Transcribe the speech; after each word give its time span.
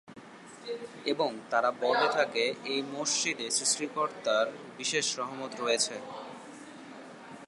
এবং 1.05 1.29
তারা 1.49 1.69
বলে 1.83 2.07
থাকে, 2.11 2.43
এই 2.65 2.79
মসজিদে 2.93 3.47
সৃষ্টিকর্তার 3.51 4.45
বিশেষ 4.77 5.05
রহমত 5.19 5.51
রয়েছে। 5.59 5.95